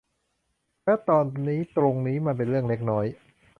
[0.83, 3.05] และตอนนี้ตรงนี้มันเป็นเรื่องเล็กน้อย